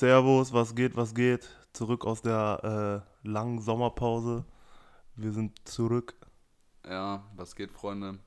[0.00, 1.46] Servus, was geht, was geht?
[1.74, 4.46] Zurück aus der äh, langen Sommerpause.
[5.14, 6.14] Wir sind zurück.
[6.88, 8.18] Ja, was geht, Freunde?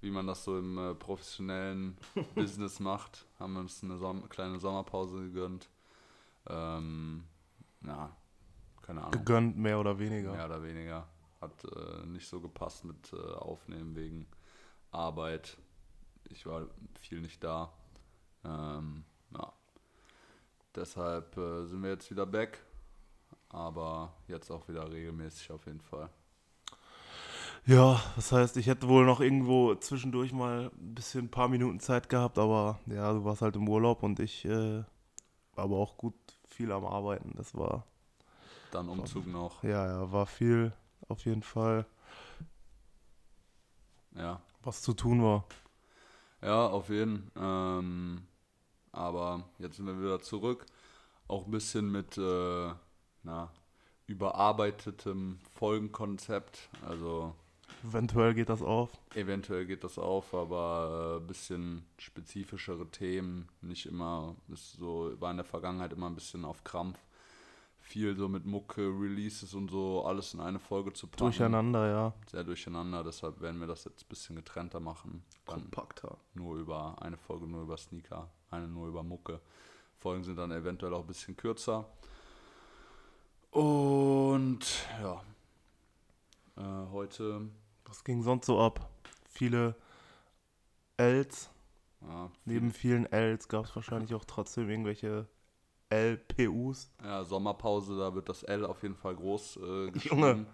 [0.00, 1.98] Wie man das so im äh, professionellen
[2.34, 5.68] Business macht, haben wir uns eine Som kleine Sommerpause gegönnt.
[6.46, 7.24] Ähm,
[7.86, 8.16] ja,
[8.80, 9.10] keine Ahnung.
[9.10, 10.32] Gegönnt, mehr oder weniger.
[10.32, 11.06] Mehr oder weniger.
[11.42, 14.26] Hat äh, nicht so gepasst mit äh, Aufnehmen wegen
[14.90, 15.58] Arbeit.
[16.30, 16.68] Ich war
[17.02, 17.70] viel nicht da.
[18.46, 19.04] Ähm,
[19.36, 19.52] ja.
[20.74, 22.64] Deshalb äh, sind wir jetzt wieder back.
[23.48, 26.08] Aber jetzt auch wieder regelmäßig auf jeden Fall.
[27.64, 31.78] Ja, das heißt, ich hätte wohl noch irgendwo zwischendurch mal ein bisschen ein paar Minuten
[31.78, 34.82] Zeit gehabt, aber ja, du warst halt im Urlaub und ich äh,
[35.54, 36.14] war aber auch gut
[36.48, 37.34] viel am Arbeiten.
[37.36, 37.86] Das war.
[38.72, 39.62] Dann Umzug war, noch.
[39.62, 40.72] Ja, ja, war viel
[41.08, 41.86] auf jeden Fall.
[44.16, 44.40] Ja.
[44.62, 45.44] Was zu tun war.
[46.40, 47.78] Ja, auf jeden Fall.
[47.78, 48.26] Ähm,
[48.92, 50.66] aber jetzt sind wir wieder zurück.
[51.28, 52.72] Auch ein bisschen mit äh,
[53.22, 53.50] na,
[54.06, 56.68] überarbeitetem Folgenkonzept.
[56.86, 57.34] Also
[57.84, 58.90] eventuell geht das auf.
[59.14, 63.48] Eventuell geht das auf, aber ein äh, bisschen spezifischere Themen.
[63.60, 66.98] Nicht immer, ist so, war in der Vergangenheit immer ein bisschen auf Krampf.
[67.80, 71.24] Viel so mit Mucke, Releases und so, alles in eine Folge zu packen.
[71.24, 72.14] Durcheinander, ja.
[72.30, 75.24] Sehr durcheinander, deshalb werden wir das jetzt ein bisschen getrennter machen.
[75.46, 76.16] Dann Kompakter.
[76.34, 79.40] Nur über eine Folge, nur über Sneaker, eine nur über Mucke.
[79.98, 81.88] Folgen sind dann eventuell auch ein bisschen kürzer.
[83.50, 84.60] Und
[85.00, 85.22] ja,
[86.56, 87.48] äh, heute.
[87.84, 88.88] Was ging sonst so ab?
[89.28, 89.74] Viele
[90.96, 91.50] Ls.
[92.00, 95.28] Ja, viel Neben vielen Ls gab es wahrscheinlich auch trotzdem irgendwelche
[95.90, 96.90] LPUs.
[97.02, 100.20] Ja, Sommerpause, da wird das L auf jeden Fall groß äh, geschrieben.
[100.20, 100.46] Junge.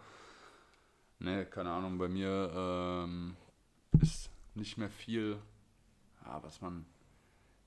[1.21, 3.37] Ne, keine Ahnung, bei mir ähm,
[4.01, 5.39] ist nicht mehr viel,
[6.25, 6.87] ja, was man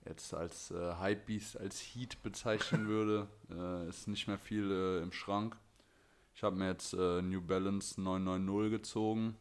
[0.05, 5.11] jetzt als äh, Hypebeast, als Heat bezeichnen würde, äh, ist nicht mehr viel äh, im
[5.11, 5.57] Schrank.
[6.33, 9.37] Ich habe mir jetzt äh, New Balance 990 gezogen,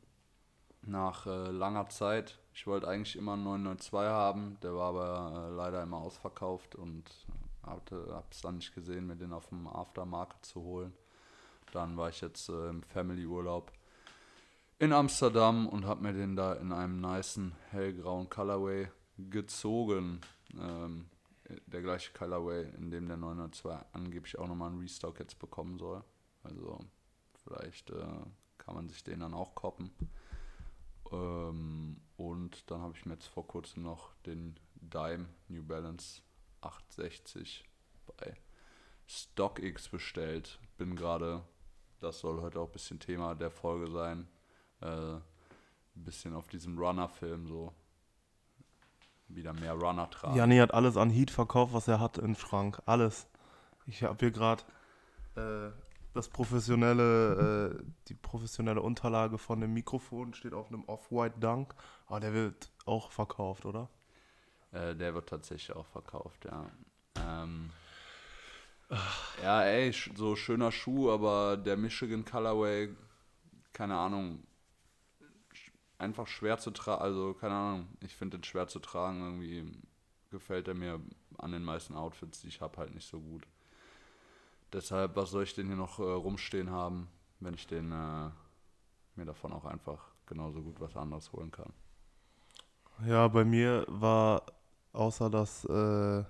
[0.82, 2.38] nach äh, langer Zeit.
[2.52, 7.04] Ich wollte eigentlich immer einen 992 haben, der war aber äh, leider immer ausverkauft und
[7.62, 10.92] habe es dann nicht gesehen, mir den auf dem Aftermarket zu holen.
[11.72, 13.70] Dann war ich jetzt im Family-Urlaub
[14.80, 18.88] in Amsterdam und habe mir den da in einem niceen hellgrauen Colorway
[19.18, 20.22] gezogen.
[20.58, 21.06] Ähm,
[21.66, 26.02] der gleiche Colorway, in dem der 902 angeblich auch nochmal einen Restock jetzt bekommen soll.
[26.42, 26.78] Also
[27.44, 28.24] vielleicht äh,
[28.58, 29.90] kann man sich den dann auch koppen.
[31.10, 36.22] Ähm, und dann habe ich mir jetzt vor kurzem noch den Dime New Balance
[36.60, 37.64] 860
[38.06, 38.36] bei
[39.06, 40.60] StockX bestellt.
[40.76, 41.42] Bin gerade,
[42.00, 44.28] das soll heute auch ein bisschen Thema der Folge sein,
[44.80, 45.22] äh, ein
[45.94, 47.74] bisschen auf diesem Runner-Film so
[49.34, 50.36] wieder mehr Runner tragen.
[50.36, 52.80] Janni hat alles an Heat verkauft, was er hat im Schrank.
[52.86, 53.26] Alles.
[53.86, 54.62] Ich habe hier gerade
[55.36, 55.70] äh,
[56.14, 61.74] das professionelle, äh, die professionelle Unterlage von dem Mikrofon steht auf einem Off-White Dunk.
[62.06, 63.88] Aber ah, der wird auch verkauft, oder?
[64.72, 66.66] Äh, der wird tatsächlich auch verkauft, ja.
[67.18, 67.70] Ähm,
[69.42, 72.88] ja, ey, so schöner Schuh, aber der Michigan Colorway,
[73.72, 74.42] keine Ahnung,
[76.00, 77.02] einfach schwer zu tragen.
[77.02, 79.20] Also, keine Ahnung, ich finde den schwer zu tragen.
[79.20, 79.72] Irgendwie
[80.30, 81.00] gefällt er mir
[81.38, 83.46] an den meisten Outfits, die ich habe, halt nicht so gut.
[84.72, 87.08] Deshalb, was soll ich denn hier noch äh, rumstehen haben,
[87.40, 88.30] wenn ich den äh,
[89.16, 91.72] mir davon auch einfach genauso gut was anderes holen kann?
[93.04, 94.42] Ja, bei mir war
[94.92, 96.24] außer das äh,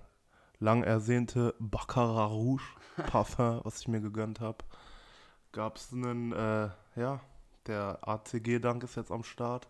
[0.58, 2.62] lang ersehnte Baccarat Rouge
[3.06, 4.58] Parfum, was ich mir gegönnt habe,
[5.52, 7.20] gab es einen, äh, ja,
[7.66, 9.68] der ACG-Dank ist jetzt am Start.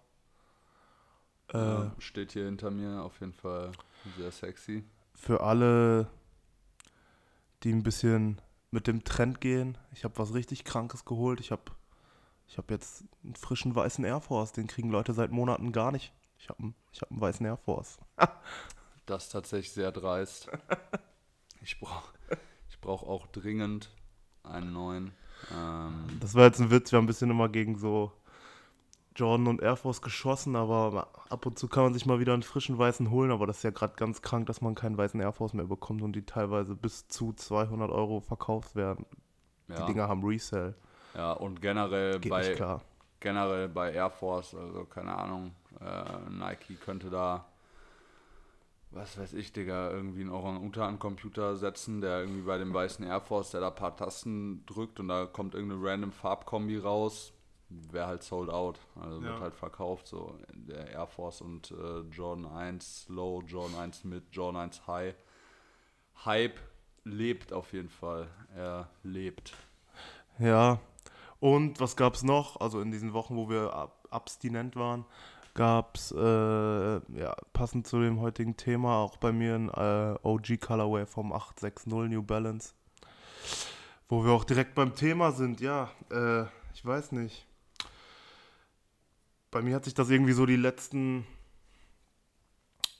[1.48, 3.72] Äh, steht hier hinter mir auf jeden Fall
[4.16, 4.84] sehr sexy.
[5.14, 6.08] Für alle,
[7.62, 8.40] die ein bisschen
[8.70, 11.40] mit dem Trend gehen, ich habe was richtig Krankes geholt.
[11.40, 11.62] Ich habe
[12.46, 16.12] ich hab jetzt einen frischen weißen Air Force, den kriegen Leute seit Monaten gar nicht.
[16.38, 17.98] Ich habe einen, hab einen weißen Air Force.
[19.06, 20.48] das ist tatsächlich sehr dreist.
[21.62, 22.14] Ich brauche
[22.70, 23.90] ich brauch auch dringend
[24.42, 25.12] einen neuen.
[25.52, 28.12] Ähm, das war jetzt ein Witz, wir haben ein bisschen immer gegen so
[29.16, 32.42] Jordan und Air Force geschossen, aber ab und zu kann man sich mal wieder einen
[32.42, 35.32] frischen weißen holen, aber das ist ja gerade ganz krank, dass man keinen weißen Air
[35.32, 39.04] Force mehr bekommt und die teilweise bis zu 200 Euro verkauft werden.
[39.68, 39.76] Ja.
[39.80, 40.74] Die Dinger haben Resell.
[41.14, 42.80] Ja, und generell Geht bei,
[43.18, 45.50] generell bei Air Force, also keine Ahnung,
[45.80, 47.44] äh, Nike könnte da
[48.92, 53.50] was weiß ich, Digga, irgendwie einen Orang-Utan-Computer setzen, der irgendwie bei dem weißen Air Force,
[53.52, 57.32] der da ein paar Tasten drückt und da kommt irgendeine random Farbkombi raus,
[57.68, 58.80] wäre halt sold out.
[59.00, 59.28] Also ja.
[59.28, 64.24] wird halt verkauft, so der Air Force und äh, Jordan 1 Low, Jordan 1 Mid,
[64.32, 65.14] Jordan 1 High.
[66.24, 66.58] Hype
[67.04, 68.28] lebt auf jeden Fall.
[68.56, 69.54] Er lebt.
[70.38, 70.80] Ja.
[71.38, 72.60] Und was gab es noch?
[72.60, 75.04] Also in diesen Wochen, wo wir ab abstinent waren,
[75.60, 76.16] gab es, äh,
[77.20, 82.08] ja, passend zu dem heutigen Thema, auch bei mir ein äh, OG Colorway vom 860
[82.08, 82.72] New Balance.
[84.08, 87.46] Wo wir auch direkt beim Thema sind, ja, äh, ich weiß nicht.
[89.50, 91.26] Bei mir hat sich das irgendwie so die letzten,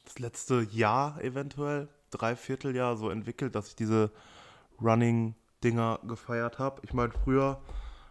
[0.05, 4.13] das letzte Jahr eventuell, Dreivierteljahr so entwickelt, dass ich diese
[4.83, 6.83] Running-Dinger gefeiert habe.
[6.85, 7.59] Ich meine, früher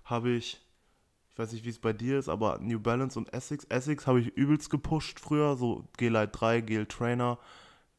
[0.06, 0.69] habe ich, ich
[1.40, 3.64] weiß nicht, wie es bei dir ist, aber New Balance und Essex.
[3.66, 7.40] Essex habe ich übelst gepusht früher, so G-Lite 3, Gel Trainer,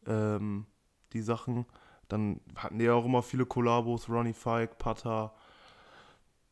[0.06, 0.66] ähm,
[1.12, 1.66] die Sachen.
[2.08, 5.32] Dann hatten die auch immer viele Kollabos, Ronnie Fike, Pata,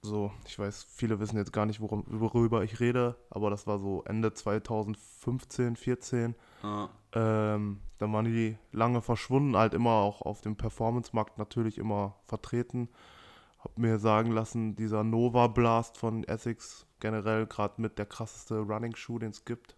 [0.00, 3.78] so, ich weiß, viele wissen jetzt gar nicht, worum, worüber ich rede, aber das war
[3.78, 6.36] so Ende 2015, 14.
[6.62, 6.88] Ja.
[7.12, 12.88] Ähm, dann waren die lange verschwunden, halt immer auch auf dem Performance-Markt natürlich immer vertreten.
[13.58, 19.18] Hab mir sagen lassen, dieser Nova Blast von Essex generell gerade mit der krasseste Running-Shoe,
[19.18, 19.74] den es gibt.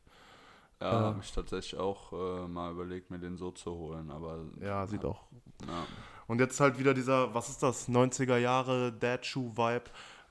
[0.81, 1.05] Ja, Äh.
[1.05, 5.05] habe ich tatsächlich auch äh, mal überlegt, mir den so zu holen, aber Ja, sieht
[5.05, 5.23] auch.
[5.67, 5.87] ja,
[6.27, 9.85] Und jetzt halt wieder dieser, was ist das, 90er Jahre Dad-Shoe-Vibe.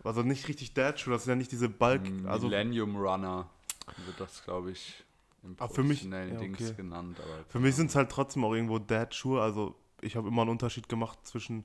[0.03, 3.47] Also nicht richtig Dad-Shoe, das sind ja nicht diese Bulk, also Millennium Runner
[4.05, 5.03] wird das, glaube ich,
[5.43, 6.73] im Ah, für mich- professionellen ja, Dings okay.
[6.77, 7.17] genannt.
[7.19, 9.41] Aber Für mich sind es halt trotzdem auch irgendwo Dad-Schuhe.
[9.41, 11.63] Also ich habe immer einen Unterschied gemacht zwischen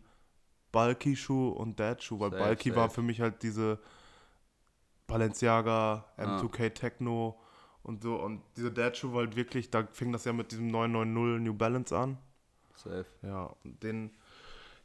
[0.75, 2.95] Bulky-Schuh und Dad-Schuh, weil Safe, war safe.
[2.97, 3.79] für mich halt diese
[5.07, 6.39] Balenciaga, Ja.
[6.39, 7.39] M2K Techno
[7.83, 8.17] und so.
[8.17, 11.97] Und diese Dad-Schuh war halt wirklich, da fing das ja mit diesem 990 New Balance
[11.97, 12.19] an.
[12.75, 13.07] safe.
[13.23, 14.11] Ja, und den,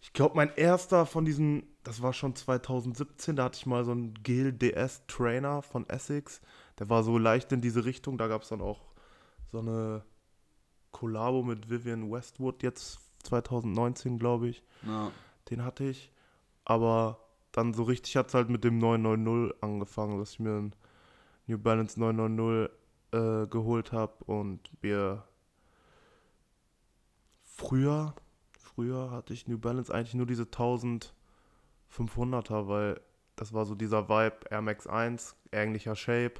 [0.01, 3.91] ich glaube, mein erster von diesen, das war schon 2017, da hatte ich mal so
[3.91, 6.41] einen Gel DS Trainer von Essex.
[6.77, 8.17] Der war so leicht in diese Richtung.
[8.17, 8.81] Da gab es dann auch
[9.51, 10.03] so eine
[10.91, 14.63] Kollabo mit Vivian Westwood jetzt 2019, glaube ich.
[14.83, 15.11] Ja,
[15.49, 16.11] Den hatte ich.
[16.65, 17.19] Aber
[17.51, 20.75] dann so richtig hat es halt mit dem 990 angefangen, dass ich mir einen
[21.47, 22.71] New Balance 990
[23.11, 25.23] äh, geholt habe und wir
[27.43, 28.13] früher,
[28.59, 33.01] früher hatte ich New Balance eigentlich nur diese 1500er, weil
[33.35, 36.35] das war so dieser Vibe Air Max 1, ähnlicher Shape.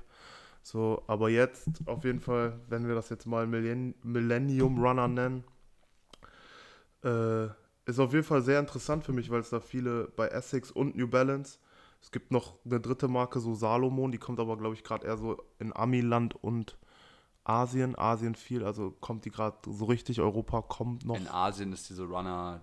[0.62, 5.44] So, aber jetzt auf jeden Fall, wenn wir das jetzt mal Millenn Millennium Runner nennen,
[7.04, 7.48] äh,
[7.86, 10.96] ist auf jeden Fall sehr interessant für mich, weil es da viele bei Essex und
[10.96, 11.60] New Balance.
[12.02, 15.18] Es gibt noch eine dritte Marke, so Salomon, die kommt aber, glaube ich, gerade eher
[15.18, 16.78] so in Amiland und
[17.44, 17.98] Asien.
[17.98, 20.22] Asien viel, also kommt die gerade so richtig.
[20.22, 21.18] Europa kommt noch.
[21.18, 22.62] In Asien ist diese Runner,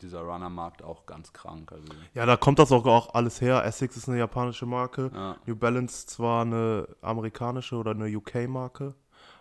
[0.00, 1.72] dieser, Runner-Markt auch ganz krank.
[1.72, 3.64] Also, Ja, da kommt das auch, auch alles her.
[3.64, 5.10] Essex ist eine japanische Marke.
[5.12, 8.94] ja, New Balance zwar eine amerikanische oder eine UK-Marke,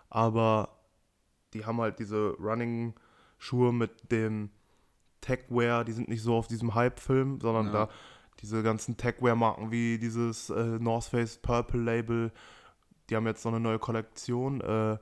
[0.09, 0.69] aber
[1.53, 4.49] die haben halt diese Running-Schuhe mit dem
[5.21, 7.71] Techwear, die sind nicht so auf diesem Hype-Film, sondern Ja.
[7.71, 7.89] da
[8.41, 12.31] diese ganzen Techwear-Marken wie dieses äh, North Face Purple Label,
[13.09, 14.97] die haben jetzt so eine neue Kollektion äh,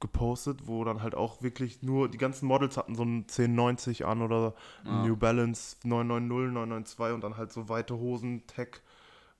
[0.00, 4.22] gepostet, wo dann halt auch wirklich nur, die ganzen Models hatten so ein 1090 an
[4.22, 4.54] oder
[4.84, 5.02] Ja.
[5.06, 8.80] New Balance 990, 992 und dann halt so weite Hosen, Tech,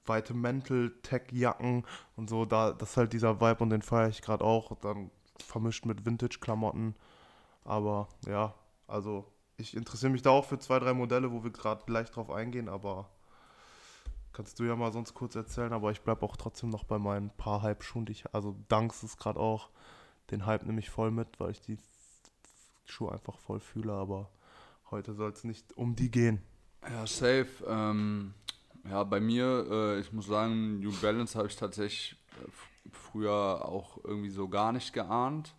[0.06, 1.84] weite Mäntel, Tech-Jacken
[2.16, 5.10] und so, da, das ist halt dieser Vibe und den feiere ich gerade auch, dann
[5.46, 6.94] vermischt mit Vintage-Klamotten,
[7.64, 8.54] aber ja,
[8.86, 9.26] also
[9.60, 12.68] ich interessiere mich da auch für zwei, drei Modelle, wo wir gerade gleich drauf eingehen,
[12.68, 13.08] aber
[14.32, 17.30] kannst du ja mal sonst kurz erzählen, aber ich bleibe auch trotzdem noch bei meinen
[17.30, 19.70] paar Hype-Schuhen, die ich, also Dunks ist gerade auch,
[20.30, 21.78] den Hype nehme ich voll mit, weil ich die
[22.84, 24.30] Schuhe einfach voll fühle, aber
[24.90, 26.42] heute soll es nicht um die gehen.
[26.88, 27.48] Ja, safe.
[27.66, 28.34] Ähm,
[28.88, 32.48] ja, bei mir, äh, ich muss sagen, New Balance habe ich tatsächlich äh,
[32.90, 35.54] früher auch irgendwie so gar nicht geahnt.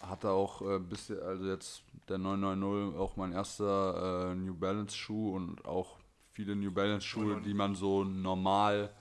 [0.00, 5.34] Hatte auch äh, bis, also jetzt der 990 auch mein erster äh, New Balance Schuh
[5.34, 5.98] und auch
[6.32, 8.94] viele New Balance Schuhe, die man so normal,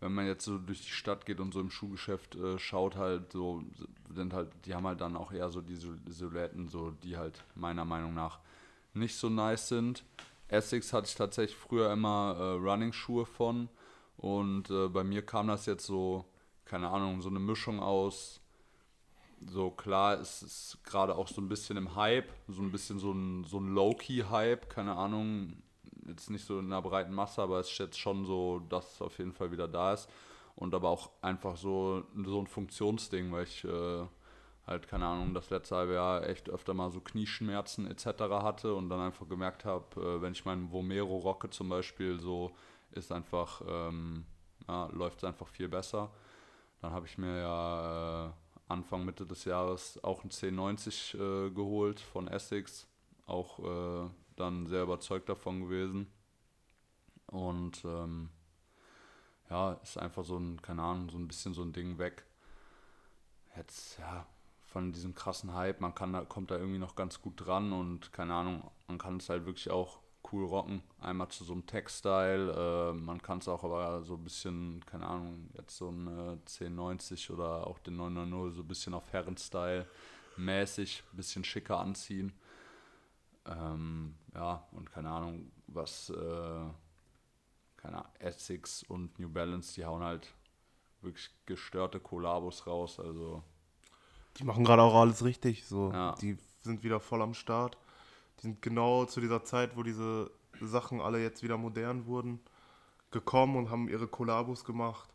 [0.00, 3.32] wenn man jetzt so durch die Stadt geht und so im Schuhgeschäft äh, schaut, halt
[3.32, 3.62] so,
[4.12, 7.84] sind halt, die haben halt dann auch eher so diese Silhouetten, so, die halt meiner
[7.84, 8.40] Meinung nach
[8.92, 10.04] nicht so nice sind.
[10.48, 13.68] Essex hatte ich tatsächlich früher immer äh, Running-Schuhe von
[14.16, 16.24] und äh, bei mir kam das jetzt so,
[16.64, 18.40] keine Ahnung, so eine Mischung aus,
[19.46, 23.12] so klar, es ist gerade auch so ein bisschen im Hype, so ein bisschen so
[23.12, 25.62] ein, so ein Low-Key-Hype, keine Ahnung,
[26.06, 29.02] jetzt nicht so in einer breiten Masse, aber es ist jetzt schon so, dass es
[29.02, 30.08] auf jeden Fall wieder da ist
[30.56, 34.06] und aber auch einfach so, so ein Funktionsding, weil ich äh,
[34.66, 38.06] halt, keine Ahnung, das letzte halbe Jahr echt öfter mal so Knieschmerzen etc.
[38.42, 42.52] hatte und dann einfach gemerkt habe, äh, wenn ich meinen Vomero rocke zum Beispiel, so
[42.92, 44.24] ist einfach, ähm,
[44.68, 46.10] ja, läuft es einfach viel besser.
[46.80, 48.30] Dann habe ich mir ja äh,
[48.68, 52.86] Anfang, Mitte des Jahres auch ein 1090 äh, geholt von Essex
[53.26, 56.10] auch äh, dann sehr überzeugt davon gewesen.
[57.26, 58.30] Und ähm,
[59.50, 62.24] ja, ist einfach so ein, keine Ahnung, so ein bisschen so ein Ding weg.
[63.56, 64.26] Jetzt, ja,
[64.66, 68.12] von diesem krassen Hype, man kann da, kommt da irgendwie noch ganz gut dran und
[68.12, 70.00] keine Ahnung, man kann es halt wirklich auch
[70.32, 70.82] cool rocken.
[71.00, 75.06] Einmal zu so einem Tech-Style, äh, man kann es auch aber so ein bisschen, keine
[75.06, 79.86] Ahnung, jetzt so ein äh, 1090 oder auch den 990 so ein bisschen auf Herren-Style
[80.36, 82.32] mäßig, ein bisschen schicker anziehen.
[83.46, 86.64] Ähm, ja, und keine Ahnung, was, äh,
[87.76, 90.32] keine Ahnung, Essex und New Balance, die hauen halt
[91.02, 93.42] wirklich gestörte Kollabos raus, also.
[94.38, 95.92] Die machen gerade auch alles richtig, so.
[95.92, 96.14] Ja.
[96.20, 97.76] Die sind wieder voll am Start.
[98.38, 102.40] Die sind genau zu dieser Zeit, wo diese Sachen alle jetzt wieder modern wurden,
[103.10, 105.08] gekommen und haben ihre Kollabos gemacht.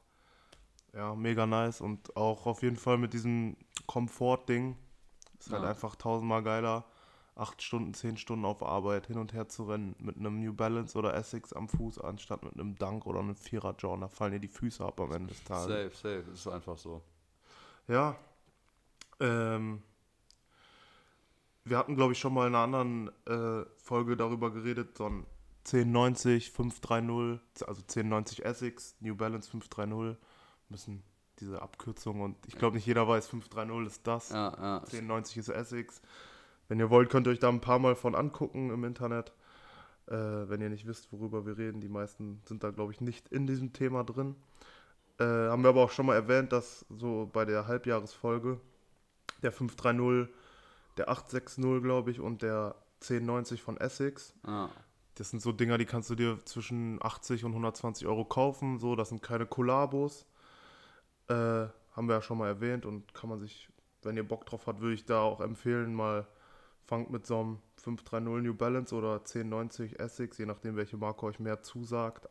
[0.94, 3.56] Ja, mega nice und auch auf jeden Fall mit diesem
[3.88, 4.76] Komfort-Ding.
[5.40, 5.70] Ist halt Ja.
[5.70, 6.86] einfach tausendmal geiler,
[7.36, 10.98] acht Stunden, zehn Stunden auf Arbeit hin und her zu rennen mit einem New Balance
[10.98, 14.02] oder Essex am Fuß, anstatt mit einem Dunk oder einem Vierer John.
[14.02, 15.68] Da fallen dir die Füße ab am Ende des Tages.
[15.68, 15.92] Safe,
[16.24, 17.02] safe, ist einfach so.
[17.88, 18.16] Ja.
[19.20, 19.82] Ähm,
[21.66, 25.25] wir hatten, glaube ich, schon mal in einer anderen äh, Folge darüber geredet, so ein
[25.66, 30.18] 1090, 530, also 1090 Essex, New Balance 530,
[30.70, 31.04] müssen
[31.39, 34.78] diese Abkürzung und ich glaube nicht jeder weiß, 530 ist das, Ja, ja.
[34.80, 36.01] 1090 ist Essex.
[36.68, 39.34] Wenn ihr wollt, könnt ihr euch da ein paar Mal von angucken im Internet.
[40.08, 40.16] Äh,
[40.50, 43.48] wenn ihr nicht wisst, worüber wir reden, die meisten sind da, glaube ich, nicht in
[43.48, 44.36] diesem Thema drin.
[45.20, 48.60] Äh, haben wir aber auch schon mal erwähnt, dass so bei der Halbjahresfolge
[49.42, 50.34] der 530,
[51.00, 54.70] der 860, glaube ich, und der 1090 von Essex, ja.
[55.15, 58.79] das sind so Dinger, die kannst du dir zwischen 80 und 120 Euro kaufen.
[58.79, 60.25] So, das sind keine Kollabos.
[61.29, 63.70] Äh, haben wir ja schon mal erwähnt und kann man sich,
[64.03, 66.27] wenn ihr Bock drauf habt, würde ich da auch empfehlen, mal
[66.86, 71.39] fangt mit so einem 530 New Balance oder 1090 Essex, je nachdem welche Marke euch
[71.39, 72.27] mehr zusagt,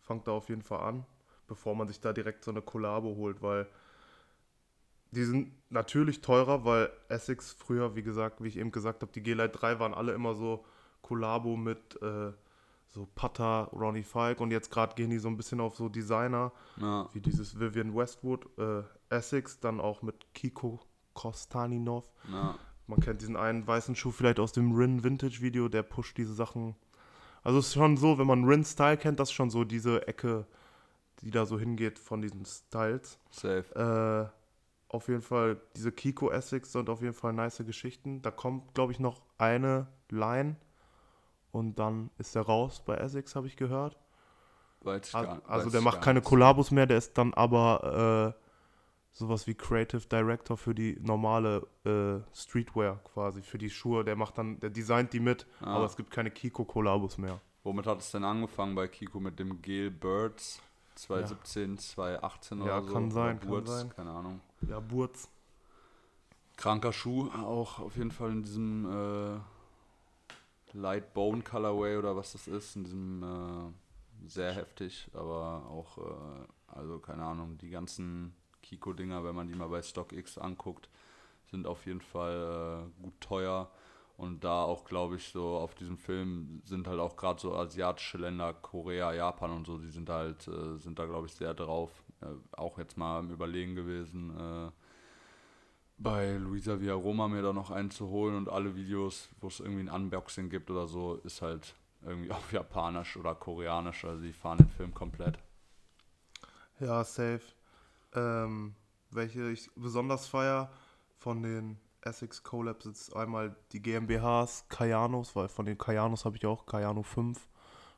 [0.00, 1.06] fangt da auf jeden Fall an,
[1.46, 3.68] bevor man sich da direkt so eine Kollabo holt, weil
[5.12, 9.22] die sind natürlich teurer, weil Essex früher, wie gesagt, wie ich eben gesagt habe, die
[9.22, 10.64] G-Lite 3 waren alle immer so
[11.02, 12.32] Kollabo mit äh,
[12.86, 16.52] so Pata, Ronnie Fike und jetzt gerade gehen die so ein bisschen auf so Designer,
[16.76, 17.08] ja.
[17.12, 20.80] wie dieses Vivian Westwood, äh, Essex, dann auch mit Kiko
[21.14, 22.10] Kostaninov.
[22.30, 22.56] ja.
[22.86, 26.34] Man kennt diesen einen weißen Schuh vielleicht aus dem Rin Vintage Video, der pusht diese
[26.34, 26.74] Sachen.
[27.44, 30.08] Also es ist schon so, wenn man Rin Style kennt, das ist schon so diese
[30.08, 30.44] Ecke,
[31.22, 33.20] die da so hingeht von diesen Styles.
[33.30, 34.32] Safe.
[34.34, 34.39] Äh,
[34.90, 38.22] auf jeden Fall, diese Kiko Essex sind auf jeden Fall nice Geschichten.
[38.22, 40.56] Da kommt, glaube ich, noch eine Line
[41.52, 43.96] und dann ist er raus bei Essex, habe ich gehört.
[44.82, 46.20] Weiß ich Al- gar- Also der macht keine.
[46.22, 48.40] Kollabos mehr, der ist dann aber äh,
[49.12, 54.04] sowas wie Creative Director für die normale äh, Streetwear quasi, für die Schuhe.
[54.04, 55.76] Der macht dann, der designt die mit, Ah.
[55.76, 57.40] aber es gibt keine Kiko-Kollabos mehr.
[57.62, 60.62] Womit hat es denn angefangen bei Kiko mit dem Gel Birds
[60.94, 62.92] 2017, 2018 Ja, oder so?
[62.92, 63.90] kann sein, Oder kann sein.
[63.90, 64.40] Keine Ahnung.
[64.68, 65.28] Ja, Burz.
[66.56, 69.40] Kranker Schuh, auch auf jeden Fall in diesem äh,
[70.72, 76.46] Light Bone Colorway oder was das ist, in diesem äh, sehr heftig, aber auch, äh,
[76.78, 80.88] also keine Ahnung, die ganzen Kiko-Dinger, wenn man die mal bei StockX anguckt,
[81.50, 83.70] sind auf jeden Fall äh, gut teuer.
[84.20, 88.18] Und da auch, glaube ich, so auf diesem Film sind halt auch gerade so asiatische
[88.18, 91.90] Länder, Korea, Japan und so, die sind halt, äh, sind da, glaube ich, sehr drauf.
[92.20, 94.70] Äh, auch jetzt mal im Überlegen gewesen, äh,
[95.96, 99.88] bei Luisa Villaroma mir da noch einen zu holen und alle Videos, wo es irgendwie
[99.88, 104.04] ein Unboxing gibt oder so, ist halt irgendwie auf Japanisch oder Koreanisch.
[104.04, 105.38] Also die fahren den Film komplett.
[106.78, 107.42] Ja, safe.
[108.14, 108.74] Ähm,
[109.10, 110.70] welche ich besonders feier
[111.16, 116.46] von den Essex Collabs ist einmal die GmbHs, Kayanos, weil von den Kayanos habe ich
[116.46, 117.46] auch Kayano 5.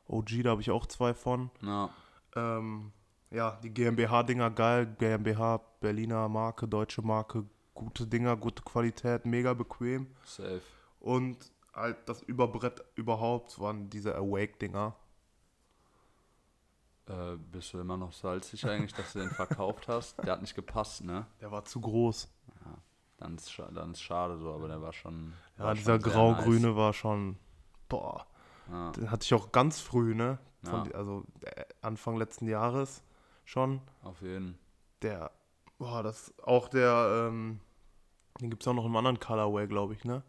[0.07, 1.49] OG, da habe ich auch zwei von.
[1.61, 1.89] Ja,
[2.35, 2.91] Ähm,
[3.31, 4.95] ja, die GmbH-Dinger geil.
[4.99, 10.07] GmbH, Berliner Marke, deutsche Marke, gute Dinger, gute Qualität, mega bequem.
[10.25, 10.61] safe.
[10.99, 11.37] Und
[11.73, 14.95] halt das Überbrett überhaupt waren diese Awake-Dinger.
[17.07, 20.17] Äh, bist du immer noch salzig eigentlich, dass du den verkauft hast?
[20.19, 21.25] Der hat nicht gepasst, ne?
[21.41, 22.29] Der war zu groß.
[23.23, 23.47] Dann ist,
[23.93, 25.33] ist schade so, aber der war schon.
[25.57, 27.37] Ja, war dieser grau-grüne war schon,
[27.89, 28.25] boah.
[28.67, 28.93] Nice.
[28.93, 30.37] Den hatte ich auch ganz früh, ne?
[30.65, 30.81] Ja.
[30.83, 33.03] die- Also äh, Anfang letzten Jahres
[33.45, 33.81] schon.
[34.03, 34.57] Ja, auf jeden
[35.01, 35.31] Der,
[35.77, 37.59] boah, das auch der, ähm,
[38.39, 40.23] den gibt es auch noch im anderen Colorway, glaube ich, ne?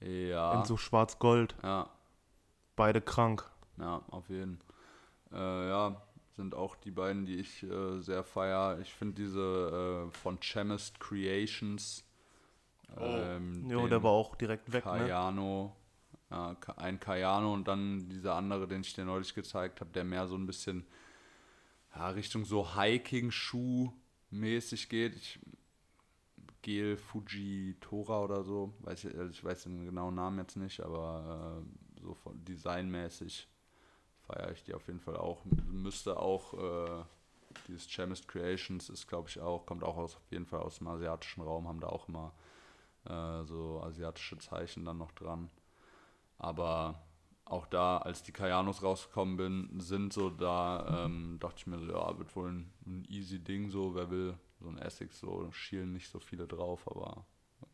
[0.00, 0.54] Ja.
[0.54, 1.54] In so schwarz-gold.
[1.62, 1.86] ja,
[2.76, 3.48] Beide krank.
[3.78, 4.58] ja, auf jeden.
[5.32, 6.02] Äh, ja,
[6.36, 8.78] sind auch die beiden, die ich äh, sehr feier.
[8.80, 12.04] Ich finde diese äh, von Chemist Creations,
[12.96, 13.00] Oh.
[13.00, 15.74] Ähm, jo, der war auch direkt weg, Cayano,
[16.30, 16.56] ne?
[16.66, 20.26] Äh, ein Cayano und dann dieser andere, den ich dir neulich gezeigt habe, der mehr
[20.26, 20.86] so ein bisschen
[21.94, 23.92] ja, Richtung so Hiking-Schuh
[24.30, 25.14] mäßig geht.
[25.16, 25.38] Ich,
[26.62, 30.80] Gel Fuji Tora oder so, weiß ich, also ich weiß den genauen Namen jetzt nicht,
[30.80, 33.48] aber äh, so von designmäßig
[34.26, 35.44] feiere ich die auf jeden Fall auch.
[35.70, 37.04] Müsste auch äh,
[37.68, 40.88] dieses Chemist Creations ist, glaube ich, auch, kommt auch aus, auf jeden Fall aus dem
[40.88, 42.32] asiatischen Raum, haben da auch immer
[43.04, 45.50] äh, so asiatische Zeichen dann noch dran.
[46.38, 47.02] Aber
[47.44, 51.86] auch da, als die Kayanos rausgekommen bin, sind so da, ähm, dachte ich mir so,
[51.86, 55.92] ja, wird wohl ein, ein, easy Ding so, wer will so ein Essex, so schielen
[55.92, 57.26] nicht so viele drauf, aber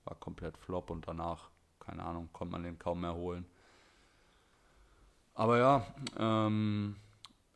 [0.05, 3.47] war komplett flop und danach, keine Ahnung, konnte man den kaum mehr holen.
[5.39, 5.87] Aber ja,
[6.19, 6.97] ähm,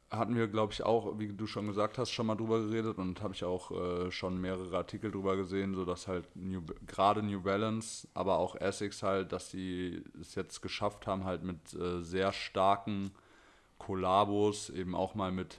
[0.08, 3.20] hatten wir, glaube ich, auch, wie du schon gesagt hast, schon mal drüber geredet und
[3.20, 6.28] habe ich auch äh, schon mehrere Artikel drüber gesehen, so dass halt
[6.86, 11.74] gerade New Balance, aber auch Essex halt, dass sie es jetzt geschafft haben, halt mit
[11.74, 13.10] äh, sehr starken
[13.78, 15.58] Kollabos, eben auch mal mit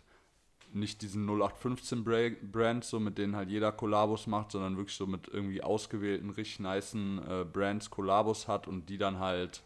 [0.72, 2.06] nicht diesen 0815
[2.54, 6.62] Brands, so mit denen halt jeder Kollabos macht, sondern wirklich so mit irgendwie ausgewählten, richtig
[6.62, 9.62] nicen äh, Brands Kollabos hat und die dann halt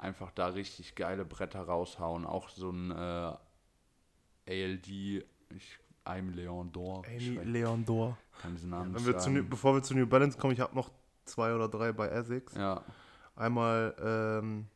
[0.00, 2.26] einfach da richtig geile Bretter raushauen.
[2.26, 3.36] Auch so ein äh,
[4.48, 7.04] ALD, ich, I'm Leon Dor.
[7.06, 8.16] Amy Leon Dor.
[8.40, 10.90] Kann diesen Namen ja, wir zu, Bevor wir zu New Balance kommen, ich habe noch
[11.24, 12.54] zwei oder drei bei Essex.
[12.54, 12.82] Ja.
[13.34, 14.66] Einmal ähm,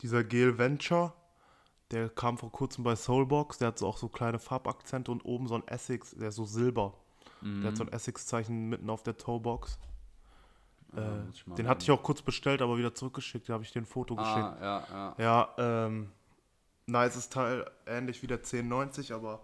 [0.00, 1.12] dieser Gel Venture,
[1.90, 5.46] der kam vor kurzem bei Soulbox, der hat so auch so kleine Farbakzente und oben
[5.46, 6.94] so ein Essex, der ist so silber.
[7.42, 7.62] Mhm.
[7.62, 9.78] Der hat so ein Essex-Zeichen mitten auf der Toebox.
[10.96, 13.48] Äh, den hatte ich auch kurz bestellt, aber wieder zurückgeschickt.
[13.48, 14.62] Da habe ich dir ein Foto ah, geschickt.
[14.62, 15.14] Ja, ja.
[15.18, 16.10] Ja, ähm,
[16.86, 19.42] nices Teil, ähnlich wie der 1090, aber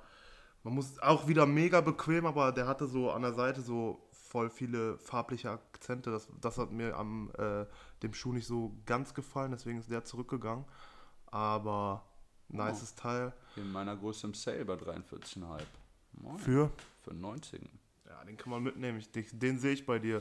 [0.64, 4.50] man muss auch wieder mega bequem, aber der hatte so an der Seite so voll
[4.50, 6.10] viele farbliche Akzente.
[6.10, 7.64] Das, das hat mir am äh,
[8.02, 10.64] dem Schuh nicht so ganz gefallen, deswegen ist der zurückgegangen.
[11.26, 12.04] Aber
[12.48, 13.00] nices oh.
[13.00, 13.32] Teil.
[13.54, 15.60] In meiner Größe im Sale bei 43,5.
[16.38, 16.70] Für?
[17.02, 17.60] Für 90.
[18.06, 18.98] Ja, den kann man mitnehmen.
[18.98, 20.20] Ich, den, den sehe ich bei dir.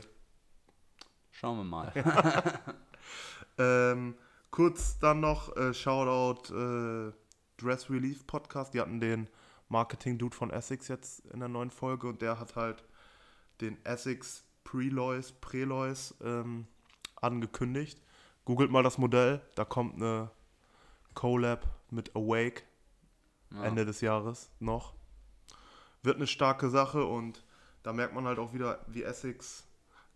[1.38, 1.92] Schauen wir mal.
[3.58, 4.14] ähm,
[4.50, 7.12] kurz dann noch äh, Shoutout äh,
[7.58, 8.72] Dress Relief Podcast.
[8.72, 9.28] Die hatten den
[9.68, 12.84] Marketing-Dude von Essex jetzt in der neuen Folge und der hat halt
[13.60, 16.66] den Essex Prelois, Prelois ähm,
[17.16, 18.00] angekündigt.
[18.46, 20.30] Googelt mal das Modell, da kommt eine
[21.12, 22.62] Collab mit Awake
[23.50, 23.64] ja.
[23.64, 24.94] Ende des Jahres noch.
[26.02, 27.44] Wird eine starke Sache und
[27.82, 29.65] da merkt man halt auch wieder, wie Essex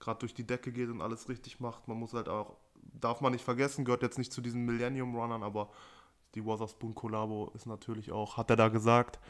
[0.00, 1.86] gerade durch die Decke geht und alles richtig macht.
[1.86, 5.42] Man muss halt auch, darf man nicht vergessen, gehört jetzt nicht zu diesen Millennium Runnern,
[5.42, 5.70] aber
[6.34, 9.20] die Wotherspoon Collabo ist natürlich auch, hat er da gesagt,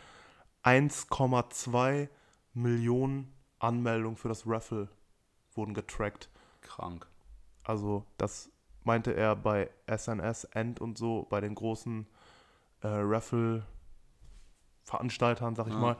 [0.64, 2.09] 1,2
[2.54, 4.88] Millionen Anmeldungen für das Raffle
[5.54, 6.30] wurden getrackt.
[6.61, 7.06] Krank.
[7.64, 8.50] Also das
[8.85, 12.06] meinte er bei SNS, End und so, bei den großen
[12.83, 15.78] äh, Raffle-Veranstaltern, sag ich ja.
[15.78, 15.98] mal,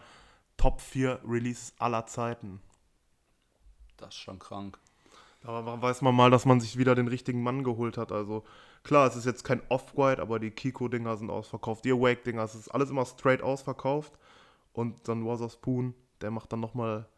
[0.57, 2.63] Top 4 Releases aller Zeiten.
[4.01, 4.79] Das ist schon krank.
[5.43, 8.13] Da weiß man mal, dass man sich wieder den richtigen Mann geholt hat.
[8.13, 8.45] Also
[8.83, 11.85] klar, es ist jetzt kein Off-White, aber die Kiko-Dinger sind ausverkauft.
[11.85, 14.13] Die Awake-Dinger, es ist alles immer straight ausverkauft.
[14.73, 17.09] Und dann of Spoon, der macht dann nochmal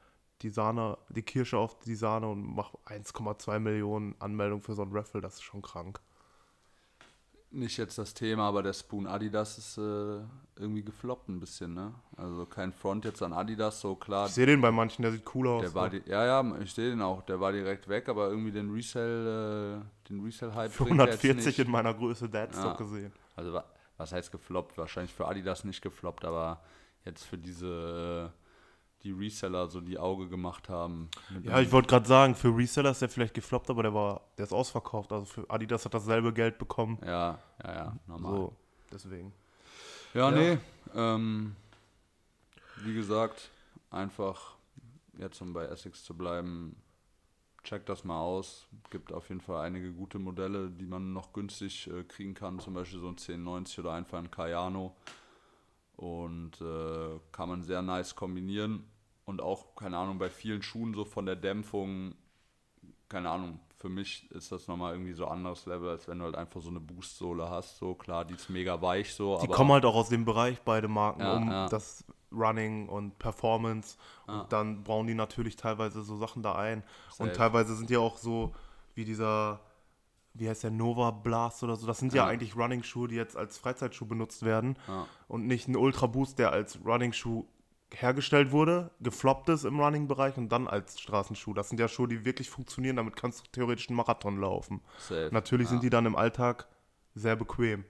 [0.43, 4.93] die Sahne, die Kirsche auf die Sahne und macht 1,2 Millionen Anmeldungen für so ein
[4.93, 5.21] Raffle.
[5.21, 6.01] Das ist schon krank
[7.55, 10.21] nicht jetzt das Thema, aber der Spoon Adidas ist äh,
[10.57, 11.95] irgendwie gefloppt ein bisschen, ne?
[12.17, 14.27] Also kein Front jetzt an Adidas, so klar.
[14.27, 15.63] Ich sehe den bei manchen, der sieht cool aus.
[15.63, 17.23] Der war die, ja, ja, ich sehe den auch.
[17.23, 20.73] Der war direkt weg, aber irgendwie den Resell, äh, den Resell-Hype.
[20.73, 22.87] Für 140 in meiner Größe Deadstock ja.
[22.87, 23.13] gesehen.
[23.37, 23.61] Also
[23.97, 24.77] was heißt gefloppt?
[24.79, 26.61] Wahrscheinlich für Adidas nicht gefloppt, aber
[27.05, 28.33] jetzt für diese
[29.03, 31.09] die Reseller so die Auge gemacht haben.
[31.43, 34.45] Ja, ich wollte gerade sagen, für Reseller ist der vielleicht gefloppt, aber der war, der
[34.45, 35.13] ist ausverkauft.
[35.13, 36.99] Also für Adidas hat dasselbe Geld bekommen.
[37.05, 38.37] Ja, ja, ja, normal.
[38.37, 38.57] So,
[38.93, 39.33] deswegen.
[40.15, 40.37] Ja, ja.
[40.37, 40.59] nee.
[40.95, 41.57] Ähm,
[42.85, 43.51] wie gesagt,
[43.91, 44.55] einfach
[45.19, 46.77] jetzt um bei Essex zu bleiben,
[47.65, 48.67] checkt das mal aus.
[48.91, 52.61] Gibt auf jeden Fall einige gute Modelle, die man noch günstig äh, kriegen kann.
[52.61, 54.95] Zum Beispiel so ein 1090 oder einfach ein Cayano.
[55.97, 58.85] Und äh, kann man sehr nice kombinieren
[59.25, 62.15] und auch, keine Ahnung, bei vielen Schuhen so von der Dämpfung,
[63.09, 66.37] keine Ahnung, für mich ist das nochmal irgendwie so anderes Level, als wenn du halt
[66.37, 67.79] einfach so eine Boost-Sohle hast.
[67.79, 69.39] So klar, die ist mega weich so.
[69.43, 71.69] Die kommen halt auch aus dem Bereich, beide Marken, ja, um ja.
[71.69, 73.97] das Running und Performance.
[74.29, 74.41] Ja.
[74.41, 76.85] Und dann bauen die natürlich teilweise so Sachen da ein.
[77.11, 77.25] Safe.
[77.25, 78.55] Und teilweise sind die auch so
[78.95, 79.61] wie dieser,
[80.35, 81.87] wie heißt der, Nova Blast oder so.
[81.87, 84.79] Das sind ja, eigentlich Running-Schuhe, die jetzt als Freizeitschuh benutzt werden.
[85.29, 87.47] Und nicht ein Ultra Boost, der als Running-Schuh
[88.01, 91.55] hergestellt wurde, gefloppt ist im Running-Bereich und dann als Straßenschuh.
[91.55, 94.81] Das sind ja Schuhe, die wirklich funktionieren, damit kannst du theoretisch einen Marathon laufen.
[94.99, 95.29] Safe.
[95.33, 95.71] Natürlich ja.
[95.71, 96.69] sind die dann im Alltag
[97.15, 97.85] sehr bequem.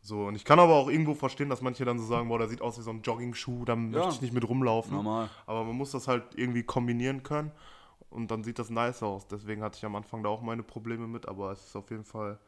[0.00, 2.48] So, und ich kann aber auch irgendwo verstehen, dass manche dann so sagen, boah, der
[2.48, 4.94] sieht aus wie so ein Jogging-Schuh, da möchte ich nicht mit rumlaufen.
[4.94, 5.28] Normal.
[5.46, 7.50] Aber man muss das halt irgendwie kombinieren können
[8.10, 9.26] und dann sieht das nice aus.
[9.26, 12.04] Deswegen hatte ich am Anfang da auch meine Probleme mit, aber es ist auf jeden
[12.04, 12.38] Fall,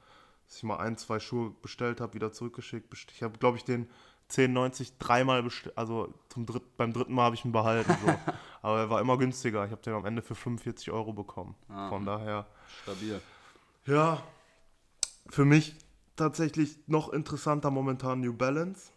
[0.47, 2.93] dass ich mal ein, zwei Schuhe bestellt habe, wieder zurückgeschickt.
[3.13, 3.89] Ich habe, glaube ich, den
[4.31, 7.95] 1090 dreimal bestellt, also zum dritt, beim dritten Mal habe ich ihn behalten.
[8.05, 8.15] So.
[8.63, 9.65] aber er war immer günstiger.
[9.65, 11.55] Ich habe den am Ende für 45 Euro bekommen.
[11.69, 11.89] Ah.
[11.89, 12.47] Von daher.
[12.83, 13.21] Stabil.
[13.87, 14.23] Ja,
[15.29, 15.77] für mich
[16.17, 18.93] tatsächlich noch interessanter momentan New Balance.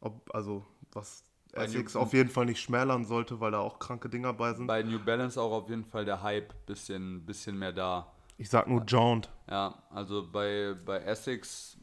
[0.00, 4.32] Ob, also, was Essex auf jeden Fall nicht schmälern sollte, weil da auch kranke Dinger
[4.32, 4.66] bei sind.
[4.66, 8.12] Bei New Balance auch auf jeden Fall der Hype bisschen, bisschen mehr da.
[8.36, 9.30] Ich sag nur Jaunt.
[9.48, 11.78] Ja, also bei, bei Essex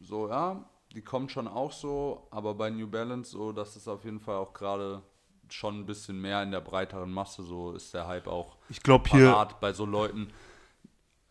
[0.00, 4.04] so, ja, die kommt schon auch so, aber bei New Balance so, das ist auf
[4.04, 5.02] jeden Fall auch gerade
[5.50, 9.08] schon ein bisschen mehr in der breiteren Masse, so ist der Hype auch Ich glaube
[9.10, 10.30] hier, parat bei so Leuten.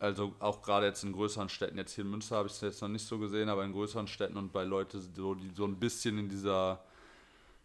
[0.00, 2.80] Also auch gerade jetzt in größeren Städten, jetzt hier in Münster habe ich es jetzt
[2.82, 5.76] noch nicht so gesehen, aber in größeren Städten und bei Leuten, so, die so ein
[5.76, 6.80] bisschen in dieser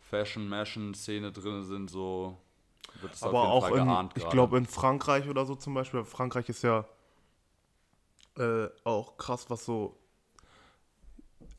[0.09, 2.37] Fashion-Mashen-Szene drin sind, so
[3.01, 5.75] wird es aber auf jeden auch Fall in, ich glaube in Frankreich oder so zum
[5.75, 6.03] Beispiel.
[6.03, 6.85] Frankreich ist ja
[8.37, 9.95] äh, auch krass, was so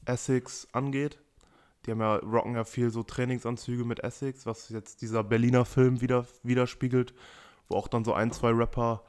[0.06, 1.18] Essex angeht.
[1.84, 6.00] Die haben ja, rocken ja viel so Trainingsanzüge mit Essex, was jetzt dieser Berliner Film
[6.00, 7.14] wieder, widerspiegelt,
[7.68, 9.02] wo auch dann so ein, zwei Rapper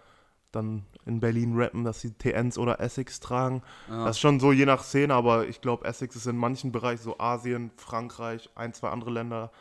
[0.51, 3.61] dann in Berlin rappen, dass sie TNs oder Essex tragen.
[3.89, 4.05] Ja.
[4.05, 7.03] Das ist schon so je nach Szene, aber ich glaube, Essex ist in manchen Bereichen,
[7.03, 9.51] so Asien, Frankreich, ein, zwei andere Länder,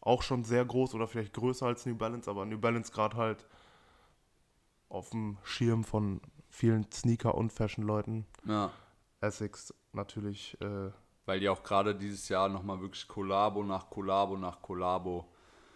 [0.00, 3.46] auch schon sehr groß oder vielleicht größer als New Balance, aber New Balance gerade halt
[4.88, 8.26] auf dem Schirm von vielen Sneaker- und Fashion-Leuten.
[8.46, 8.70] ja.
[9.24, 10.90] Essex natürlich, äh,
[11.26, 15.26] Weil die auch gerade dieses Jahr nochmal wirklich Kollabo nach Kollabo nach Kollabo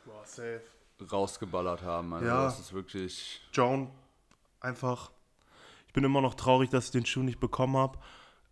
[0.04, 0.62] boah, safe.
[1.10, 2.12] rausgeballert haben.
[2.12, 2.44] Also Ja.
[2.44, 3.40] das ist wirklich.
[3.52, 3.90] John,
[4.60, 5.10] einfach,
[5.86, 7.98] ich bin immer noch traurig, dass ich den Schuh nicht bekommen habe.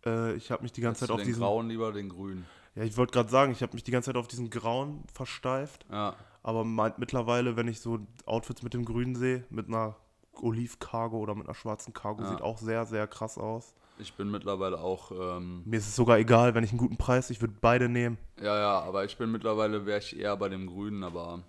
[0.05, 2.45] Äh, ich habe mich die ganze Hättest Zeit auf den diesen, grauen lieber den grünen.
[2.75, 5.85] ja, ich wollte gerade sagen, ich habe mich die ganze Zeit auf diesen grauen versteift.
[5.91, 6.15] Ja.
[6.43, 9.97] Aber meint mittlerweile, wenn ich so Outfits mit dem Grünen sehe, mit einer
[10.41, 12.29] Oliv-Cargo oder mit einer schwarzen Cargo, Ja.
[12.29, 13.73] sieht auch sehr, sehr krass aus.
[13.99, 15.11] Ich bin mittlerweile auch.
[15.11, 18.17] Ähm, Mir ist es sogar egal, wenn ich einen guten Preis, ich würde beide nehmen.
[18.39, 21.41] ja, ja, aber ich bin mittlerweile, wäre ich eher bei dem grünen, aber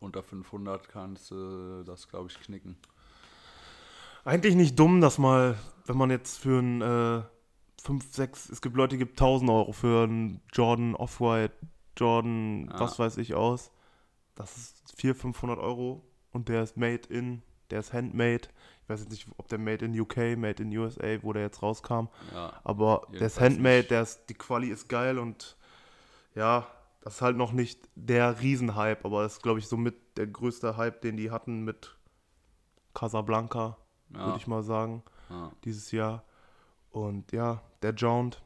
[0.00, 2.76] unter 500 kannst du das, glaube ich, knicken.
[4.24, 7.22] Eigentlich nicht dumm, dass mal, wenn man jetzt für ein äh,
[7.82, 11.54] 5, 6, es gibt Leute, die gibt 1000 Euro für einen Jordan Off-White,
[11.96, 12.80] Jordan, Ja.
[12.80, 13.70] was weiß ich aus.
[14.34, 16.02] Das ist 400, 500 Euro
[16.32, 18.48] und der ist made in, der ist handmade.
[18.84, 21.62] Ich weiß jetzt nicht, ob der made in UK, made in USA, wo der jetzt
[21.62, 22.08] rauskam.
[22.34, 22.52] Ja.
[22.64, 23.90] Aber der ist handmade, nicht.
[23.90, 25.56] der ist, die Quali ist geil und
[26.34, 26.66] ja,
[27.00, 30.76] das ist halt noch nicht der Riesenhype, aber das ist, glaube ich, somit der größte
[30.76, 31.96] Hype, den die hatten mit
[32.92, 33.78] Casablanca,
[34.12, 34.26] Ja.
[34.26, 35.50] würde ich mal sagen, ja.
[35.64, 36.22] dieses Jahr.
[36.90, 38.42] Und ja, der Jaunt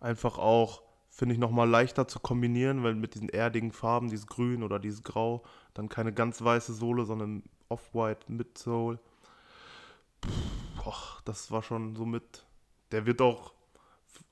[0.00, 4.62] einfach auch, finde ich, nochmal leichter zu kombinieren, weil mit diesen erdigen Farben, dieses Grün
[4.62, 5.42] oder dieses Grau,
[5.74, 8.98] dann keine ganz weiße Sohle, sondern Off-White mit Soul.
[10.78, 12.44] Pff, das war schon so mit.
[12.92, 13.52] Der wird auch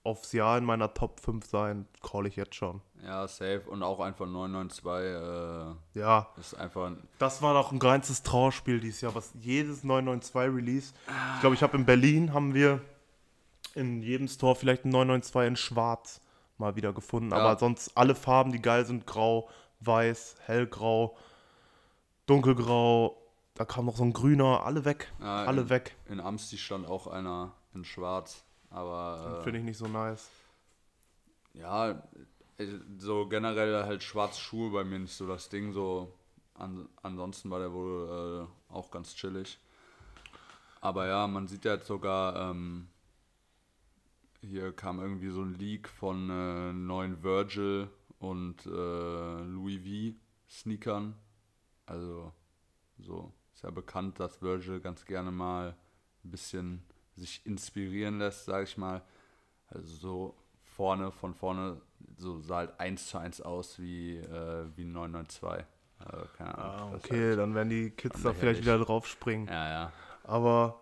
[0.05, 2.81] aufs Jahr in meiner Top 5 sein, call ich jetzt schon.
[3.05, 4.85] ja, safe und auch einfach 992
[5.94, 6.87] Ja, äh, ist einfach.
[6.87, 10.94] ein- das war noch ein ganzes Trauerspiel dieses Jahr, was jedes 992 Release.
[11.35, 12.81] Ich glaube, ich habe in Berlin haben wir
[13.74, 16.20] in jedem Store vielleicht ein 992 in Schwarz
[16.57, 17.37] mal wieder gefunden, Ja.
[17.38, 19.48] aber sonst alle Farben, die geil sind, grau,
[19.81, 21.16] weiß, hellgrau,
[22.27, 23.17] dunkelgrau,
[23.59, 25.97] da kam noch so ein grüner, alle weg, Ja, alle in, weg.
[26.07, 29.40] In Amsti stand auch einer in Schwarz, aber.
[29.40, 30.31] Äh, Finde ich nicht so nice.
[31.55, 31.90] Ja,
[32.59, 32.66] äh,
[32.99, 35.73] so generell halt schwarze Schuhe bei mir nicht so das Ding.
[35.73, 36.14] So
[36.55, 39.59] an, ansonsten war der wohl äh, auch ganz chillig.
[40.81, 42.87] Aber ja, man sieht ja jetzt sogar, ähm,
[44.40, 47.88] hier kam irgendwie so ein Leak von äh, neuen Virgil
[48.21, 50.16] und äh, Louis V
[50.49, 51.16] Sneakern.
[51.87, 52.33] Also
[52.99, 55.75] so ist ja bekannt, dass Virgil ganz gerne mal
[56.25, 56.85] ein bisschen
[57.16, 59.03] sich inspirieren lässt, sage ich mal.
[59.66, 61.81] Also so vorne, von vorne,
[62.18, 65.66] so sah halt eins zu eins aus wie, äh, wie 992.
[65.99, 66.92] Also, keine Ahnung.
[66.92, 69.49] Ah, okay, Halt, dann werden die Kids da vielleicht wieder drauf springen.
[69.49, 69.92] ja, ja.
[70.23, 70.81] Aber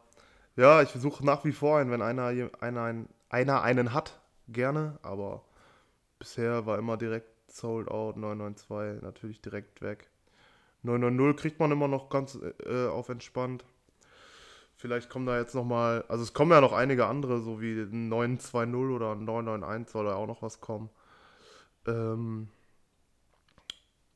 [0.55, 2.27] ja, ich versuche nach wie vor einen, wenn einer,
[2.61, 4.99] einer, einer einen hat, gerne.
[5.01, 5.47] Aber
[6.19, 10.11] bisher war immer direkt sold out, 992 natürlich direkt weg.
[10.83, 13.65] 990 kriegt man immer noch ganz äh, auf entspannt.
[14.77, 18.11] Vielleicht kommen da jetzt nochmal, also es kommen ja noch einige andere, so wie ein
[18.11, 20.91] 920 oder ein 991 soll da auch noch was kommen.
[21.87, 22.49] Ähm,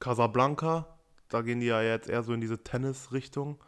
[0.00, 0.86] Casablanca,
[1.28, 3.58] da gehen die ja jetzt eher so in diese Tennis-Richtung.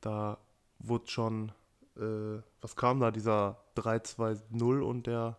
[0.00, 0.38] Da
[0.78, 1.52] wurde schon,
[1.96, 5.38] äh, was kam da, dieser 3-2-0 und der,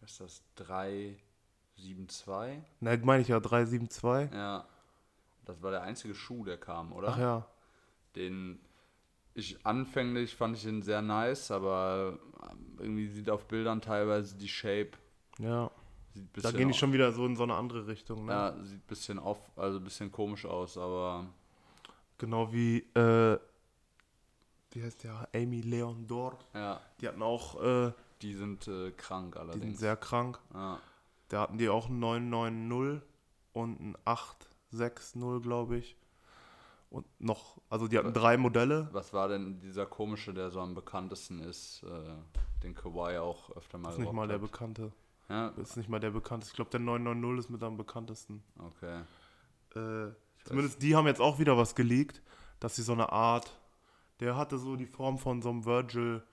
[0.00, 0.42] Was ist das?
[0.56, 2.62] 372?
[2.80, 4.34] ne, meine ich ja, 3-7-2.
[4.34, 4.66] Ja.
[5.50, 7.08] Das war der einzige Schuh, der kam, oder?
[7.08, 7.46] Ach ja,
[8.16, 8.60] Den
[9.34, 12.18] ich anfänglich fand ich ihn sehr nice, aber
[12.50, 14.90] ähm, irgendwie sieht auf Bildern teilweise die Shape
[15.38, 15.70] ja.
[16.42, 18.32] Da gehen die schon wieder so in so eine andere Richtung, ne?
[18.32, 21.26] ja, sieht ein bisschen auf, also ein bisschen komisch aus, aber
[22.18, 23.38] Genau wie, äh,
[24.72, 25.28] wie heißt der?
[25.34, 26.38] Amy Leon Dor.
[26.52, 29.78] ja, Die hatten auch, äh, die sind äh, krank die sind allerdings.
[29.78, 30.38] sehr krank.
[30.52, 30.78] ja.
[31.28, 33.02] Da hatten die auch einen 990
[33.52, 33.96] und einen
[34.72, 35.96] 860, glaube ich.
[36.90, 38.88] Und noch, also die hatten drei Modelle.
[38.92, 42.16] Was war denn dieser komische, der so am bekanntesten ist, äh,
[42.64, 44.92] den Kawhi auch öfter mal ist nicht mal der gerockt bekannte.
[45.28, 45.56] hat?
[45.56, 46.52] Ja, ist nicht mal der bekannteste.
[46.52, 48.42] Ich glaube, der 990 ist mit am bekanntesten.
[48.58, 49.02] okay.
[49.76, 52.22] Äh, zumindest die haben jetzt auch wieder was geleakt,
[52.58, 53.56] dass sie so eine Art,
[54.18, 56.24] der hatte so die Form von so einem Virgil